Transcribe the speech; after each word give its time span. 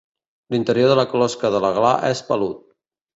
L'interior 0.53 0.87
de 0.91 0.95
la 0.99 1.05
closca 1.11 1.51
de 1.57 1.61
la 1.65 1.71
gla 1.75 1.91
és 2.13 2.23
pelut. 2.31 2.65